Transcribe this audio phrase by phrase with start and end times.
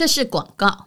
[0.00, 0.86] 这是广告。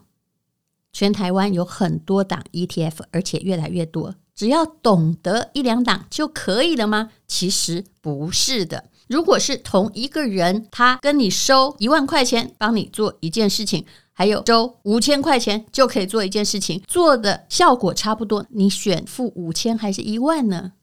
[0.91, 4.15] 全台湾有很多档 ETF，而且越来越多。
[4.33, 7.11] 只要懂得一两档就可以了吗？
[7.27, 8.85] 其实不是的。
[9.07, 13.85] 如果是同一个人，他跟你收一万块钱，帮你做一件事情。
[14.15, 20.71] 还有收五千块钱就可以做一件事情，做的效果差不多，你选付五千还是一万呢？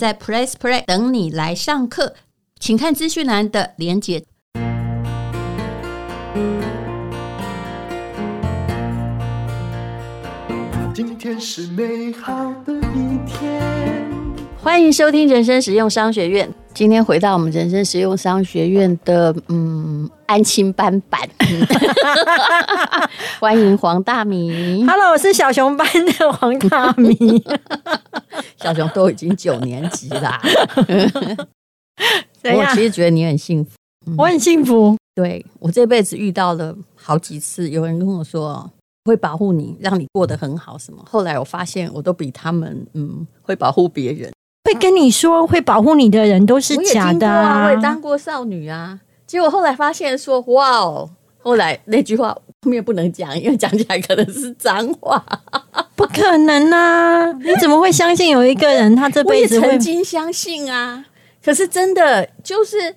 [0.00, 2.14] 在 Press Play 等你来上课，
[2.58, 4.24] 请看资讯栏的连接。
[10.94, 14.09] 今天是美好的一天。
[14.62, 16.52] 欢迎收听人生实用商学院。
[16.74, 21.18] 今天回到我们人生实用商学院的嗯安亲班版，
[23.40, 24.84] 欢迎黄大米。
[24.86, 25.86] Hello，我是小熊班
[26.18, 27.16] 的黄大米。
[28.60, 30.38] 小熊都已经九年级啦。
[32.44, 33.70] 我其实觉得你很幸福，
[34.06, 34.94] 嗯、我很幸福。
[35.14, 38.70] 对，我这辈子遇到了好几次，有人跟我说。
[39.06, 40.76] 会保护你，让你过得很好。
[40.76, 41.02] 什么？
[41.08, 44.30] 后来我发现，我都比他们嗯会保护别人。
[44.70, 47.64] 会跟你说会保护你的人都是假的啊！
[47.66, 49.00] 我也当过少女啊。
[49.26, 51.10] 结果后来发现说，哇哦！
[51.38, 52.28] 后来那句话
[52.62, 55.24] 后面不能讲，因为讲起来可能是脏话。
[55.96, 57.32] 不可能啊！
[57.32, 59.70] 你怎么会相信有一个人他这辈子会？
[59.70, 61.04] 曾经相信啊。
[61.44, 62.96] 可是真的就是。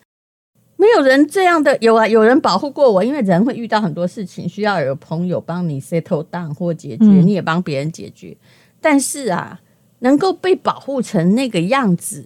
[0.75, 8.35] 没有人这样的，有啊，有人保护过我，因为人会遇到很多事情，需要有朋友帮你 settle down 或解决，嗯、你也帮别人解决。
[8.81, 9.57] 但是啊，
[10.03, 12.23] 能够被保护成那个样子，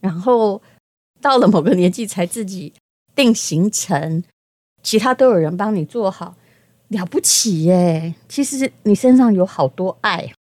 [0.00, 0.62] 然后
[1.20, 2.72] 到了某个年纪才自己
[3.14, 4.24] 定行程，
[4.82, 6.34] 其他都有人帮你做好，
[6.88, 8.14] 了不起耶！
[8.28, 10.32] 其实你身上有好多爱，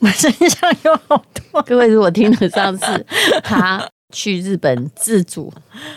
[0.00, 1.62] 我身上有好多。
[1.62, 3.06] 各位如果听了上次
[3.44, 3.88] 他。
[4.10, 5.52] 去日本自主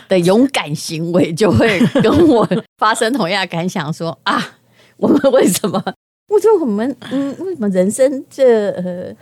[0.06, 2.46] 的勇敢行为，就会跟我
[2.76, 4.58] 发生同样的感想说，说啊，
[4.98, 5.82] 我们为什么？
[6.28, 8.70] 我说我们嗯，为什么人生这……
[8.72, 9.16] 呃、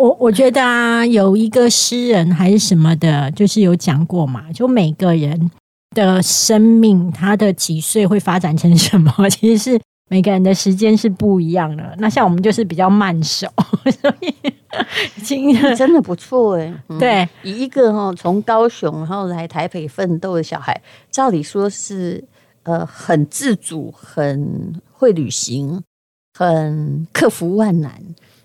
[0.00, 5.50] 我我觉得啊，有一个诗人还是什么的，就是有讲过嘛，就每个人
[5.90, 9.80] 的生命，他的几岁会发展成什么， 其实是。
[10.12, 13.46] 每个人的时间是不一样的，那像我们就是比较慢手，
[14.02, 14.34] 所以
[15.22, 16.74] 今天真的不错哎。
[16.88, 22.24] 嗯、对，以一个哈从高雄然后来台北奋斗的小孩，照理说是
[22.64, 25.80] 呃很自主、很会旅行、
[26.36, 27.92] 很克服万难，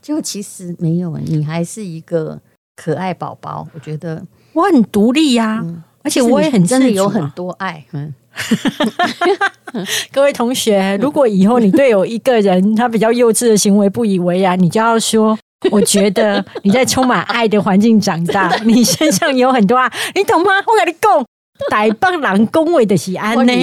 [0.05, 2.39] 就其实没有，你还是一个
[2.75, 3.67] 可爱宝宝。
[3.73, 4.21] 我觉得
[4.53, 7.83] 我很独立呀、啊，嗯、而且我也很真的有很多爱。
[7.91, 8.13] 嗯。
[10.13, 15.35] 各位同学，如果以后你对有一个人他比较幼稚的行为不以为然，你就要说：
[15.71, 20.51] 我觉得你在充满爱的环境长大， 你身上有很多爱，你懂吗？
[20.67, 21.25] 我跟你讲，
[21.71, 23.53] 台北人恭维的是安呢，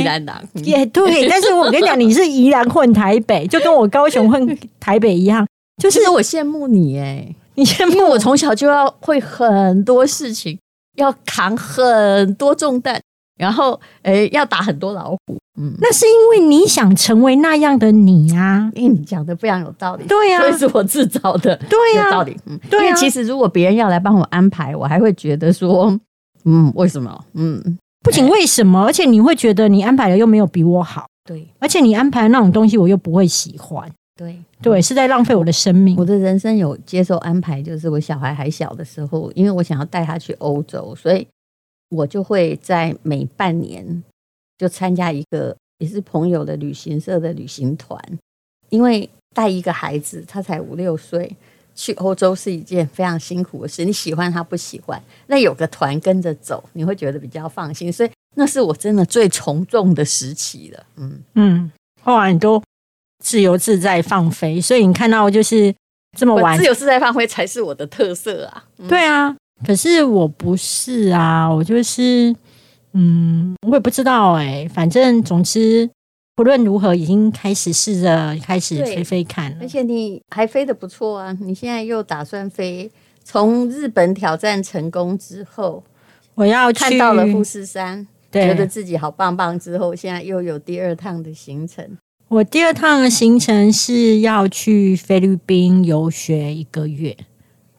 [0.64, 1.28] 也对。
[1.28, 5.46] 但是我跟你讲，你是宜兰混台北，就跟我高雄混台北一样，
[5.82, 8.18] 就是我羡慕你哎，你羡慕我？
[8.18, 10.56] 从小就要会很多事情，
[10.96, 13.00] 要扛很多重担。
[13.36, 15.18] 然后，诶，要打很多老虎，
[15.58, 18.70] 嗯，那是因为你想成为那样的你啊。
[18.76, 22.84] 因为你讲的非常有道理，对呀、啊，所以是我自找的，对呀、啊，有道理，嗯，对、啊。
[22.84, 25.98] 因为其实如果别人要来帮我安排，我还会觉得说，
[26.44, 27.24] 嗯，为什么？
[27.32, 27.60] 嗯，
[28.04, 33.90] 不仅为什么，而且你会觉得你安排的又没有比我好，对，而且你安排的那种东西我又不会喜欢，
[34.22, 35.96] 对，对，是在浪费我的生命。
[35.96, 41.26] 我的人生有接受安排，就是我小孩还小的时候，因为我想要带他去欧洲，所以。
[41.94, 44.02] 我就会在每半年
[44.56, 48.02] 就参加一个也是朋友的旅行社的旅行团，
[48.70, 51.36] 因为带一个孩子，他才五六岁，
[51.74, 53.84] 去欧洲是一件非常辛苦的事。
[53.84, 57.92] 你喜欢他不喜欢，那有个团跟着走，你会觉得比较放心。
[57.92, 60.86] 所以那是我真的最 从众的时期了。
[60.96, 61.70] 嗯嗯，
[62.02, 62.58] 后来你都
[63.22, 65.74] 自由自在放飞，所以你看到就是
[66.18, 68.64] 这么玩，自由自在放飞才是我的特色啊。
[68.78, 69.34] 嗯、对啊。
[69.64, 72.34] 可是我不是啊，我就是，
[72.94, 75.88] 嗯，我也不知道哎、欸，反正总之，
[76.34, 79.58] 不论如何，已经开始试着开始飞飞看了。
[79.60, 81.32] 而且你还飞得不错啊！
[81.40, 82.90] 你现在又打算飞？
[83.22, 85.84] 从日本挑战成功之后，
[86.34, 89.56] 我要看到了富士山，觉得自己好棒棒。
[89.56, 91.88] 之后，现在又有第二趟的行程。
[92.32, 97.14] 我第二趟的行程是要去菲律宾游学一个月。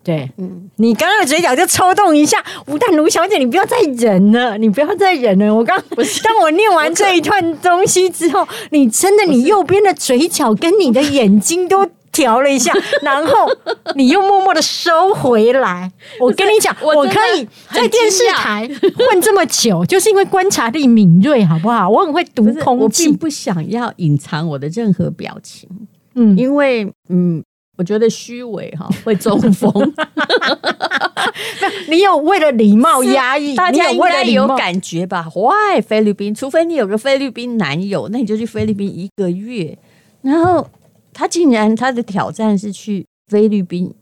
[0.04, 5.56] 对，嗯，你刚刚的嘴角就抽动一下，吴淡如小姐，你不要再忍了，你不要再忍了。
[5.56, 5.76] 我刚，
[6.24, 12.71] 当我念完这一段东西之后，你真的，你右边的嘴角跟你的眼睛都调了一下，
[13.04, 13.50] 然后
[13.95, 15.92] 你又默默的收回来。
[16.21, 18.65] 我跟你讲，我，我可以在电视台
[18.95, 21.89] 混这么久，就是因为观察力敏锐，好不好？
[21.89, 25.68] 我很会读空气，我并不想要隐藏我的任何表情，
[26.15, 27.44] 嗯，因为嗯。
[27.75, 29.74] 我觉得虚伪哈会中风，
[31.89, 36.36] 你有为了礼貌压抑，大家应该有感觉吧？Why 菲律宾？
[36.36, 39.75] 除非你有个菲律宾男友，那你就去菲律宾一个月。
[40.21, 40.68] 然后
[41.13, 43.94] 他竟然他的挑战是去菲律宾，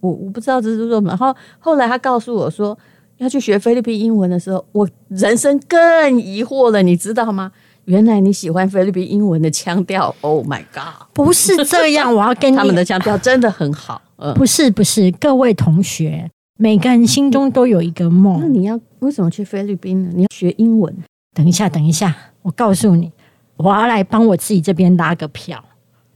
[0.00, 1.08] 我我不知道这是什么。
[1.08, 2.76] 然后后来他告诉我说
[3.18, 7.52] 要去学菲律宾英文的时候，我人生更疑惑了，你知道吗？
[7.84, 11.06] 原来你喜欢菲律宾英文的腔调？Oh my god！
[11.12, 14.00] 不是这样，我要跟你他们的腔调真的很好。
[14.16, 18.40] 嗯，不是不是，各位同学，每个人心中都有一个梦。
[18.40, 20.10] 那你要为什么去菲律宾呢？
[20.14, 20.96] 你要学英文？
[21.34, 23.12] 等一下，等一下，我告诉你，
[23.58, 25.62] 我要来帮我自己这边拉个票。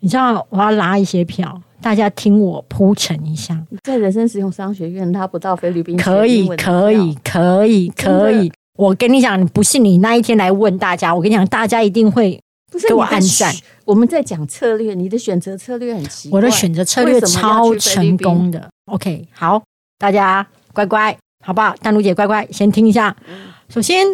[0.01, 3.61] 你知道，我要拉一些票，大家听我铺陈一下。
[3.83, 8.53] 在人生实用商学院拉不到菲律宾，可以，可以，可以，可以。
[8.77, 12.41] 我跟你讲，不信你那一天来问大家，我跟你讲，大家一定会
[12.87, 13.53] 给我暗赞。
[13.85, 16.39] 我们在讲策略，你的选择策略很奇怪。
[16.39, 18.69] 我的选择策略超成功的。
[18.87, 19.61] OK，好，
[19.99, 21.75] 大家乖乖，好不好？
[21.83, 23.17] 丹如姐乖乖，先听一下。
[23.69, 24.07] 首先，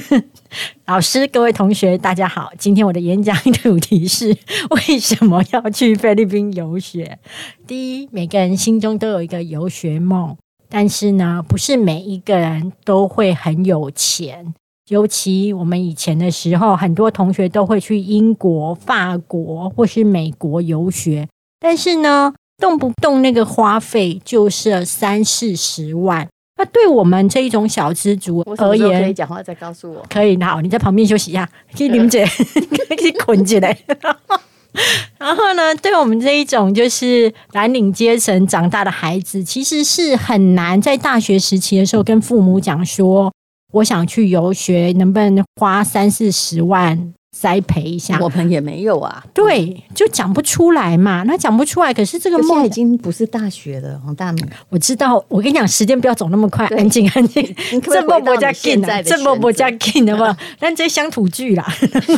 [0.86, 2.50] 老师、各位同学，大家好。
[2.58, 4.34] 今天我的演讲主题是
[4.70, 7.18] 为什么要去菲律宾游学？
[7.66, 10.34] 第一，每个人心中都有一个游学梦。
[10.70, 14.54] 但是呢，不是每一个人都会很有钱。
[14.88, 21.28] 尤其我们以前的时候，很多同学都会去英国、法国或是美国游学。
[21.58, 26.26] 但是呢，动不动那个花费就是三四十万。
[26.60, 30.04] 那对我们这一种小资族而言，可以讲话再告诉我。
[30.10, 33.74] 可以，好，你在旁边休息一下，可以你们姐可以捆起来。
[35.16, 43.32] 然后呢，对我们这一种就是蓝领阶层长大的孩子，其实是很难在大学时期的时候跟父母讲说，
[43.72, 47.14] 我想去游学，能不能花三四十万？
[47.36, 49.24] 栽培一下，我们也没有啊。
[49.32, 51.22] 对，就讲不出来嘛。
[51.22, 54.44] 那讲不出来，可是这个梦已经不是大学了，黄大明。
[54.68, 57.42] 我知道，我跟你讲，时间不要走那么快，安静安静。
[57.82, 60.36] 这波不加紧啊，这波不加紧的嘛。
[60.58, 61.64] 但这乡土剧啦，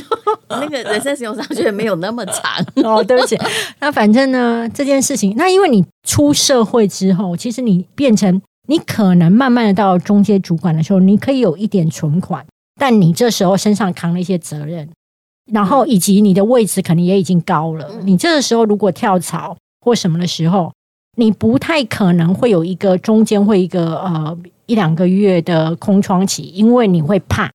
[0.48, 2.44] 那个人生使用上学没有那么长
[2.82, 3.04] 哦。
[3.04, 3.38] 对不起，
[3.80, 12.44] 那反正呢，这件事情，那因为你出社会之后，其实你变成你可能慢慢的到中阶主管的时候，你可以有一点存款，
[12.80, 14.88] 但你这时候身上扛了一些责任。
[15.52, 20.72] 然后以及你的位置可能也已经高了，你这个时候如果跳槽或什么的时候，
[21.18, 27.50] 你不太可能会有一个中间会一个呃一两个月的空窗期，因为你会怕，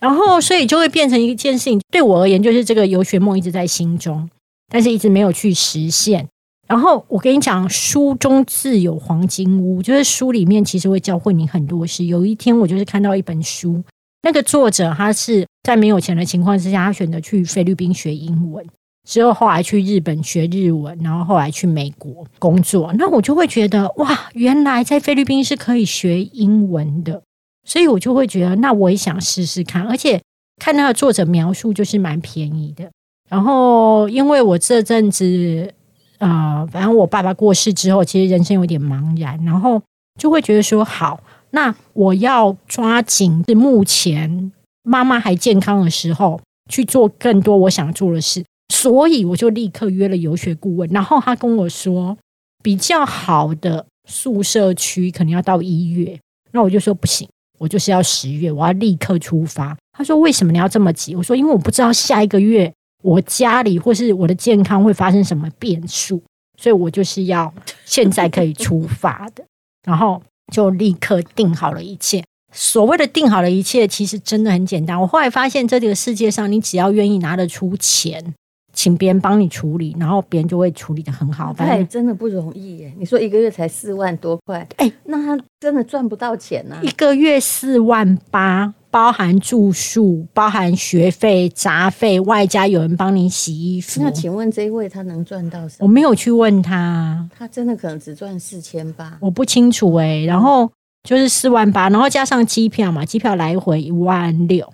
[0.00, 1.80] 然后所以就会变成一件事情。
[1.92, 4.28] 对我而言，就是这个游学梦一直在心中，
[4.68, 6.26] 但是一直没有去实现。
[6.66, 12.06] 然后我跟你讲，书中自有黄金屋，就是书里面其实会教会你很多事。
[12.06, 13.80] 有一天我就是看到一本书。
[14.22, 18.64] 那个作者他是在没有钱的情况之下，他选择去菲律宾学英文，
[19.08, 22.92] 之后后来去日本学日文，然后后来去美国工作。
[22.96, 27.20] 那我就会觉得哇，原来在菲律宾是可以学英文的，
[27.64, 29.82] 所以我就会觉得那我也想试试看。
[29.82, 30.20] 而且
[30.60, 32.88] 看那个作者描述就是蛮便宜的。
[33.28, 35.72] 然后因为我这阵子
[36.18, 39.82] 啊、反正我爸爸过世之后，其实人生有点茫然，然后
[40.20, 41.20] 就会觉得说好。
[41.54, 44.50] 那我要抓紧是目前
[44.82, 46.40] 妈妈还健康的时候
[46.70, 48.42] 去做更多我想做的事，
[48.74, 50.88] 所以我就立刻约了游学顾问。
[50.88, 52.16] 然后他跟我说，
[52.62, 56.18] 比较好的宿舍区可能要到一月，
[56.52, 57.28] 那我就说不行，
[57.58, 59.76] 我就是要十月，我要立刻出发。
[59.92, 61.14] 他说为什么你要这么急？
[61.14, 66.22] 我说因为我不知道下一个月我家里或是我的健康会发生什么变数，
[66.58, 67.52] 所以我就是要
[67.84, 69.44] 现在可以出发的。
[69.84, 70.22] 然后。
[70.50, 72.24] 就立刻定好了一切。
[72.54, 75.00] 所谓的定好了一切，其实真的很简单。
[75.00, 78.34] 我后来发现，在这个世界上，你只要愿意拿得出钱，
[78.72, 81.52] 请别人帮你处理，然后别人就会处理得很好。
[81.52, 82.92] 反正真的不容易耶！
[82.98, 86.78] 你说一个月才四万多块，哎，那他真的赚不到钱呐。
[86.82, 88.74] 一个月四万八。
[88.92, 94.02] 包含住宿，包含学费、杂费，外加有人帮你洗衣服。
[94.02, 95.86] 那请问这一位他能赚到什么？
[95.86, 100.26] 我没有去问他，他真的可能只赚四千八，我不清楚哎、欸。
[100.26, 100.70] 然后
[101.08, 104.70] 就是四万八，然后加上机票嘛，机票来回一万六，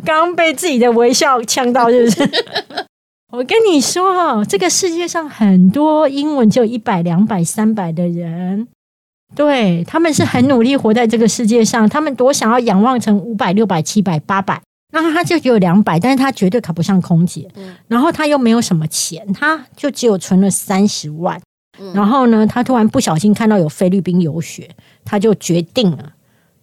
[0.05, 2.29] 刚刚被自己的微笑呛到，是不是？
[3.31, 8.67] 我跟你说，这个世界上很多英文就一百、两百、三百的人，
[9.35, 14.61] 对，他们是很努力活在这个世界上，他们多想要仰望成五百、六百、七百、八百，
[14.93, 17.47] 然后他就只有两百，但是他绝对考不上空姐。
[17.89, 21.39] 然后他又没有什么钱，他就只有存了三十万。
[21.93, 24.69] 然后呢，他突然不小心看到有菲律宾游学，
[25.05, 26.13] 他就决定了，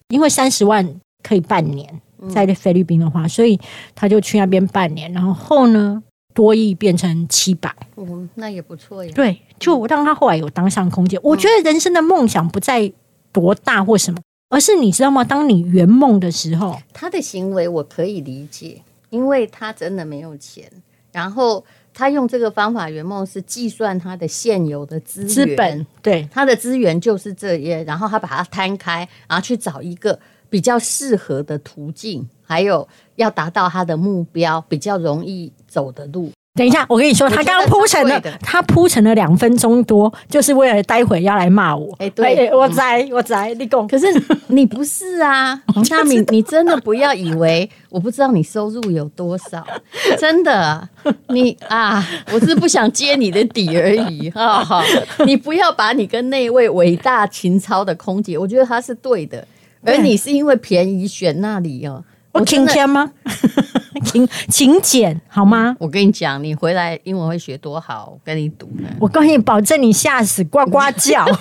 [0.09, 3.59] 因为三十万可以半年在菲律宾的话，所以
[3.95, 5.13] 他就去那边半年。
[5.13, 6.03] 然后后呢，
[6.35, 9.13] 多亿变成七百，嗯，那也不错呀。
[9.15, 11.19] 对，就让他后来有当上空姐。
[11.23, 12.93] 我觉得人生的梦想不在
[13.33, 14.19] 多大或什么，
[14.51, 15.23] 而是你知道吗？
[15.23, 20.71] 当你圆梦的时候，他的行为我可以理解，因为他真的没有钱，
[21.13, 21.65] 然后。
[21.95, 30.19] 他用这个方法圆梦是计算他的现有的资源，资本，对，他的资源就是这些，然后他把它摊开，然后去找一个
[30.51, 36.31] 比较适合的途径，还有要达到他的目标比较容易走的路。
[36.57, 41.93] 等一下，我跟你说，他刚刚铺成了，他铺成了两分钟多，就是为了待会要来骂我。
[41.99, 43.89] 哎，对，我在，我在，立功。
[43.89, 44.07] 可是
[44.47, 49.67] 你不是啊，黄大米，你真的不要以为我不知道你收入有多少，
[50.17, 50.89] 真的，
[51.31, 54.85] 你啊，我是不想揭你的底而已 哈。
[55.27, 59.45] 你不要把你跟那位伟大情操的空姐，我觉得她是对的，
[59.85, 62.05] 而你是因为便宜选那里哦。
[62.35, 63.11] 我请假吗？
[64.05, 65.75] 请请减好吗？
[65.79, 68.89] 我跟你讲，你回来英文会学多好，我跟你赌呢。
[69.01, 71.25] 我告诉你，保证你吓死，呱呱叫。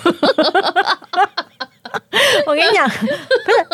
[2.46, 2.96] 我跟你讲，不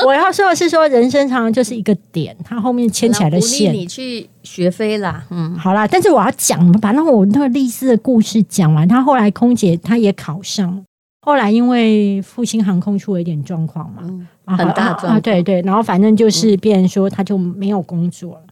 [0.01, 3.73] 是我要说的是说，人生常常就是一个点，它后面牵起来的线。
[3.73, 5.87] 你去学飞啦，嗯，好啦。
[5.87, 8.87] 但是我要讲，把那我那个历史的故事讲完。
[8.89, 10.85] 他后来空姐，她也考上。
[11.23, 14.03] 后来因为复兴航空出了一点状况嘛。
[14.05, 14.27] 嗯
[14.59, 18.43] 很大状况，啊，对对，然后反正就是变成说他就没有工作了。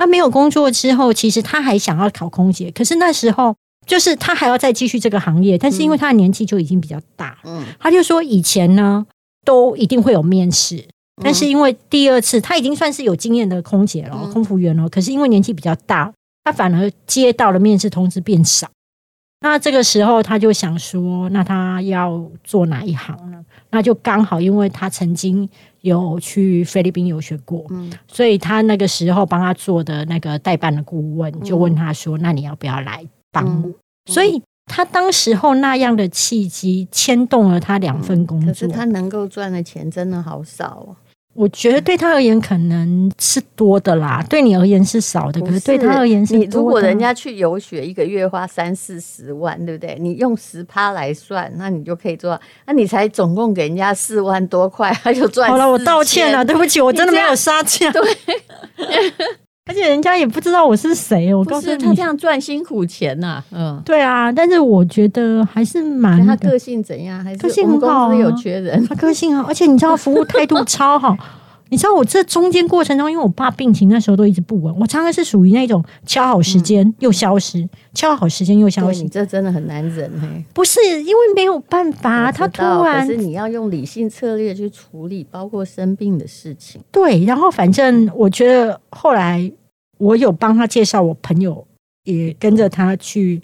[0.00, 3.54] 那没有工作之后，其实他还想要考空姐，可是那时候
[3.86, 9.06] 就是他还要再继续这个行业，但是因为他的年纪就已经比较大，嗯，他就说以前呢
[9.44, 10.84] 都一定会有面试，
[11.22, 16.12] 但是因为第二次他已经算是有经验的空姐了，空服员了，可是因为年纪比较大，
[16.42, 18.68] 他反而接到了面试通知变少。
[19.40, 23.44] 那这个时候他就想说，那他要做哪一行呢？
[23.70, 25.46] 那就刚好，因为他曾经
[25.82, 33.74] 有去菲律宾游学过，嗯，所以他那个时候帮他做的那个代办的顾问就问他说：“嗯、那你要不要来帮我？”嗯嗯、
[34.06, 40.96] 所以他当时候那样的契机牵动了他两份工作，可是他能够赚的钱真的好少哦。
[41.34, 46.46] 我觉得对他而言可能是多的啦，对你而言是少的，可是对他而言是多的。
[46.46, 49.96] 你如果人家去游学一个月花三四十万，对不对？
[49.98, 52.40] 你用十趴来算，那你就可以做。
[52.66, 55.50] 那你才总共给人家四万多块，他就赚。
[55.50, 57.90] 好了，我道歉了，对不起，我真的没有杀价。
[57.90, 58.02] 对。
[59.66, 63.44] 而且人家也不知道我是谁，我告诉你，他这样赚辛苦钱呐、啊。
[63.50, 66.24] 嗯，对啊，但是我觉得还是蛮。
[66.26, 67.24] 他个性怎样？
[67.24, 68.86] 还是个性很好，有缺人。
[68.86, 71.16] 他个性好，而且你知道服务态度超好。
[71.70, 79.02] 你知道我这中间过程中，因为我爸病情那时候都一直不稳，我常常是属于那种敲好时间又消失，嗯、敲好时间又消失。
[79.02, 80.44] 你这真的很难忍嘿。
[80.52, 83.04] 不是因为没有办法，他突然。
[83.04, 86.80] 可是你要用理性策略去处理，包括生病的事情。
[86.92, 89.50] 对，然后反正我觉得后来
[89.98, 91.66] 我有帮他介绍我朋友，
[92.04, 93.40] 也跟着他去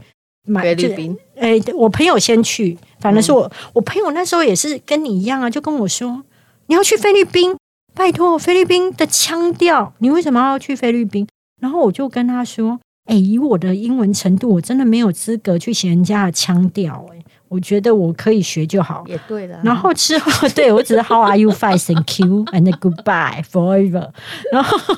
[0.46, 1.18] 买菲律宾。
[1.36, 6.22] 哎，我朋友先去，反正是我，嗯、我朋友那时候也是跟你一样啊，就跟我说
[6.66, 7.56] 你要去菲律宾。
[8.00, 11.28] 拜托，菲律宾的腔调，你为什么要去菲律宾？
[11.61, 17.04] 然后我就跟他说：“哎，以我的英文程度，我真的没有资格去学人家的腔调。
[17.12, 19.04] 哎，我觉得我可以学就好。
[19.07, 19.61] 也对的。
[19.62, 21.50] 然后之后，对我只是 How are you?
[21.50, 24.09] Fine, thank you, and goodbye forever。
[24.50, 24.97] 然后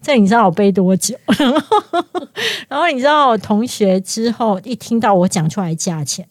[0.00, 1.16] 这你知道我背多久？
[1.36, 1.82] 然后，
[2.68, 6.24] 然后你知道我同学之后一听到我讲出来价钱，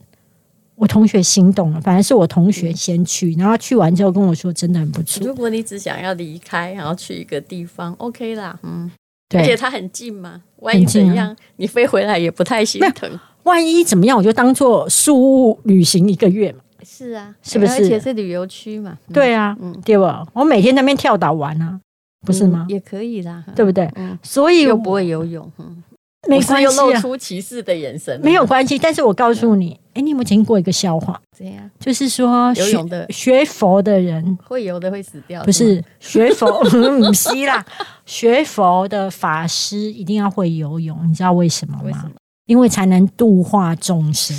[0.75, 1.81] 我同学心动了。
[1.81, 5.25] 反正是我同学先去，然后去完之后跟我说真的很不错。
[5.25, 8.91] 如果你只想要离开，然后去一个地方，OK 啦，嗯，
[9.29, 13.19] 对，而且它很近嘛，万一怎样，啊、你飞回来也不太心疼。
[13.43, 16.59] 万一怎么样，我就当做宿务旅行一个月嘛。
[16.83, 17.71] 是啊，是不是？
[17.73, 18.97] 而且是旅游区嘛。
[19.07, 20.25] 嗯、对啊，嗯，对吧？
[20.33, 21.79] 我每天在那边跳岛玩啊，
[22.25, 22.65] 不是吗？
[22.67, 23.89] 嗯、也可以啦，对不对？
[23.95, 25.83] 嗯，所以又不会游泳，嗯，
[26.27, 26.61] 没关系、啊。
[26.61, 28.77] 又露出歧视的眼神，没有关系。
[28.77, 31.19] 但是我告诉你，哎、嗯，你有没有听过一个笑话？
[31.37, 37.65] 怎样，就是说游泳的学佛的人会游的会死掉，不是学佛 不是啦，
[38.05, 42.11] 学佛的法师一定要会游泳，你知道为什么吗？
[42.45, 44.35] 因为才能度化众生，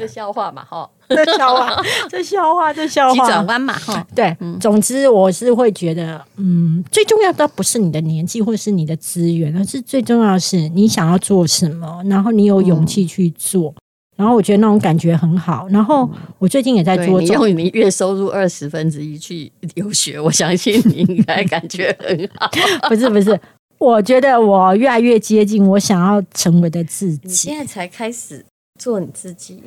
[0.00, 1.76] 这笑话嘛，哈，这笑话，
[2.08, 13.76] 这笑话，这笑话，急转弯嘛，哈，对，嗯、总之我是会觉得，嗯，最重要的不是你的年纪或是你的资源，而是最重要的是你想要做什么，然后你有勇气去做，嗯、
[14.16, 15.68] 然后我觉得那种感觉很好。
[15.68, 22.50] 然后我最近也在做，你用你月收入二十分之一去留学，我相信你应该感觉很好。
[22.88, 23.38] 不是，不是。
[23.78, 27.20] 我觉得我越来越接近我想要成为的自己。
[27.24, 28.44] 你现在才开始
[28.80, 29.62] 做你自己！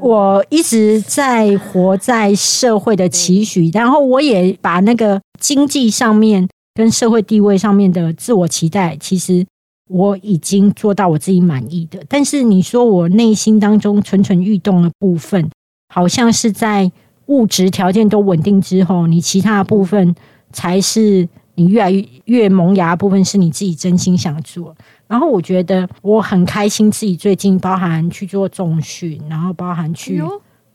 [0.00, 9.46] 我一直在活在社会的期许，然后我也把那个经济上面跟社会地位上面的自我期待，其实
[9.88, 11.98] 我已经做到我自己满意的。
[12.06, 15.48] 但是你说我内心当中蠢蠢欲动的部分，
[15.88, 16.92] 好像是在
[17.26, 20.14] 物质条件都稳定之后，你其他部分
[20.52, 21.26] 才是。
[21.56, 24.74] 你越来越越萌芽的部分是你自己真心想做，
[25.06, 30.26] 然后我觉得我很开心，自己最近包含去做重训，然后包含去，哎、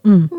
[0.03, 0.29] 嗯，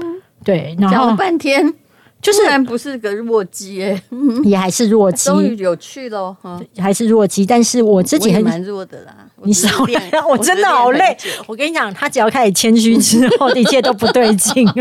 [0.42, 1.74] 对，然后半天，
[2.22, 4.02] 就是然不是个弱鸡哎，
[4.44, 14.66] 也还是弱鸡，终于有趣了哈，还是弱鸡，但是我自己很蛮弱的啦，你少来， 我真的好累，我，我跟你讲，他只要开始谦虚之后，一切都不对劲。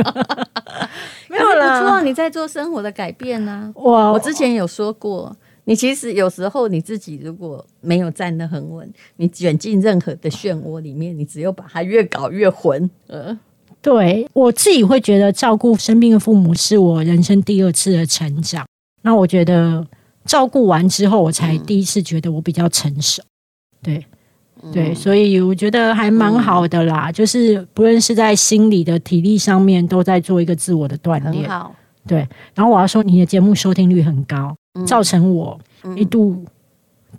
[1.27, 5.35] 没有啦，不错，你在做生活的改变呢、啊，我我之前有说过。
[5.69, 12.89] 你其实有时候你自己如果没有站得很稳，你卷进任何的漩涡里面，你只有把它越搞越浑。
[13.05, 13.37] 呃，
[13.79, 18.65] 对，我自己会觉得照顾生病的父母是我人生第二次的成长。
[19.03, 19.85] 那我觉得
[20.25, 23.21] 照顾完之后，我才第一次觉得我比较成熟。
[23.83, 24.03] 对，
[24.73, 27.11] 对，所以我觉得还蛮好的啦。
[27.11, 31.43] 就是不论是在心理的、体力上面，都在做一个自我的锻炼。
[31.43, 31.75] 很好。
[32.07, 34.55] 对，然后我要说，你的节目收听率很高。
[34.85, 35.59] 造成我
[35.95, 36.43] 一度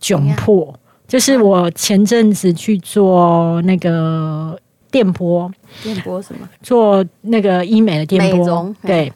[0.00, 0.74] 窘迫，
[1.06, 4.58] 就是我前阵子去做那个
[4.90, 5.50] 电波，
[5.82, 6.48] 电波什么？
[6.62, 9.12] 做那个医美的电波，对。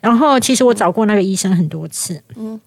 [0.00, 2.60] 然后其实我找过那个医生很多次，嗯，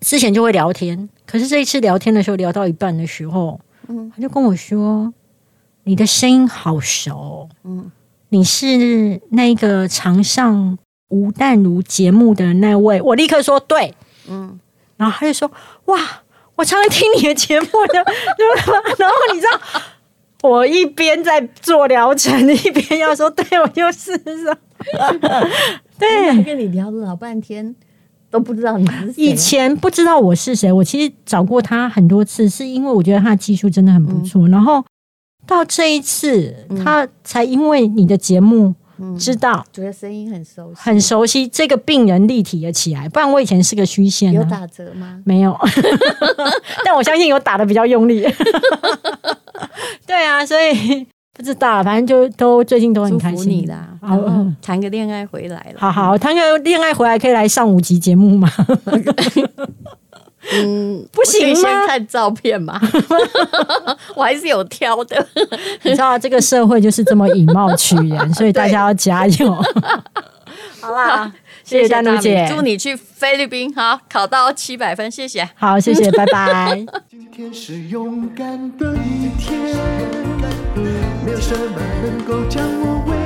[0.00, 5.12] 之前就会聊天，可是这一次聊天的时候，聊到一半的时候，嗯，他就跟我说
[5.84, 7.90] ：“你的声音好熟，嗯，
[8.28, 10.78] 你是那个常上
[11.08, 13.94] 吴淡如节目的那位。”我立刻说：“对。”
[14.28, 14.58] 嗯，
[14.96, 15.50] 然后他就说
[15.86, 15.98] ：“哇，
[16.54, 17.94] 我常常听你的节目的，
[18.98, 19.80] 然后你知道，
[20.42, 24.56] 我一边在做疗程，一边要说，对我就是说，
[25.98, 27.74] 对，跟你聊了老半天
[28.30, 29.24] 都不知道你是谁。
[29.24, 34.48] 以前不知道我是谁，我其实找过他很多次，是因为我觉得他的技术真的很不错。
[34.48, 34.84] 嗯、然后
[35.46, 38.74] 到这一次，他才因为你的节目。”
[39.18, 41.46] 知道，觉得声音很熟悉，很熟悉。
[41.48, 44.32] 这个病人立体了起来，不然我以前是个虚线。
[44.32, 45.20] 有打折吗？
[45.24, 45.56] 没有，
[46.84, 48.26] 但我相信有打的比较用力。
[50.06, 53.88] 对啊，所以不知道，反正就都最近都很开心你啦。
[54.00, 54.18] 好，
[54.62, 55.80] 谈个恋爱回来了。
[55.80, 58.50] 好好谈个恋爱回来，可以来上五集节目吗？
[60.52, 61.54] 嗯，不行吗？
[61.54, 62.80] 先看照片嘛，
[64.14, 65.26] 我还是有挑的。
[65.82, 69.54] 你知道这个社会就是这么以貌取人，所以大家要加油。
[70.80, 71.32] 好啦，
[71.64, 75.48] 谢谢丹如姐，祝你去菲律宾好，考到七百分，谢谢。
[75.56, 76.86] 好，谢谢，拜拜。
[77.10, 78.46] 今天是勇敢
[78.78, 79.58] 的一天，
[81.24, 83.16] 没有什么能够将我为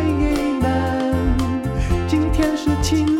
[0.61, 1.13] 难。
[2.09, 3.20] 今天是轻